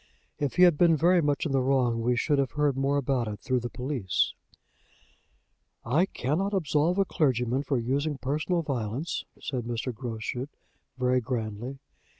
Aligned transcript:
If 0.39 0.55
he 0.55 0.63
had 0.63 0.79
been 0.79 0.97
very 0.97 1.21
much 1.21 1.45
in 1.45 1.51
the 1.51 1.61
wrong 1.61 2.01
we 2.01 2.15
should 2.15 2.39
have 2.39 2.53
heard 2.53 2.75
more 2.75 2.97
about 2.97 3.27
it 3.27 3.39
through 3.39 3.59
the 3.59 3.69
police." 3.69 4.33
"I 5.85 6.07
cannot 6.07 6.55
absolve 6.55 6.97
a 6.97 7.05
clergyman 7.05 7.61
for 7.61 7.77
using 7.77 8.17
personal 8.17 8.63
violence," 8.63 9.25
said 9.39 9.65
Mr. 9.65 9.93
Groschut, 9.93 10.49
very 10.97 11.21
grandly. 11.21 11.77